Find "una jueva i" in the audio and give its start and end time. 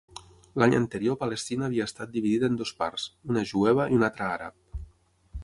3.35-4.01